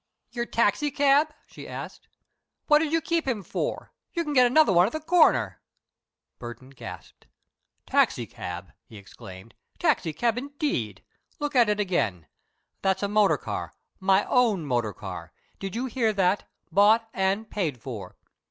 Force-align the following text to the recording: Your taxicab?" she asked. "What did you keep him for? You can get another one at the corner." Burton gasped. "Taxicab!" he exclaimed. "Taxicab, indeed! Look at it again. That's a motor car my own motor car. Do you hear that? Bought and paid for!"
Your 0.31 0.47
taxicab?" 0.47 1.31
she 1.45 1.67
asked. 1.67 2.07
"What 2.65 2.79
did 2.79 2.91
you 2.91 3.01
keep 3.01 3.27
him 3.27 3.43
for? 3.43 3.93
You 4.13 4.23
can 4.23 4.33
get 4.33 4.47
another 4.47 4.73
one 4.73 4.87
at 4.87 4.93
the 4.93 4.99
corner." 4.99 5.61
Burton 6.39 6.71
gasped. 6.71 7.27
"Taxicab!" 7.85 8.71
he 8.87 8.97
exclaimed. 8.97 9.53
"Taxicab, 9.77 10.39
indeed! 10.39 11.03
Look 11.37 11.55
at 11.55 11.69
it 11.69 11.79
again. 11.79 12.25
That's 12.81 13.03
a 13.03 13.07
motor 13.07 13.37
car 13.37 13.75
my 13.99 14.25
own 14.25 14.65
motor 14.65 14.91
car. 14.93 15.33
Do 15.59 15.69
you 15.71 15.85
hear 15.85 16.11
that? 16.13 16.49
Bought 16.71 17.07
and 17.13 17.47
paid 17.47 17.79
for!" 17.79 18.15